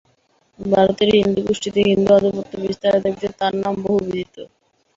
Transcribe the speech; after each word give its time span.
ভারতের 0.59 1.09
হিন্দু 1.17 1.39
গোষ্ঠীতে 1.47 1.79
হিন্দু 1.89 2.09
আধিপত্য 2.13 2.53
বিস্তারের 2.63 3.01
দাবিতে 3.03 3.27
তাঁর 3.39 3.53
নাম 3.63 3.75
বহু 3.83 3.97
বিদিত। 4.05 4.35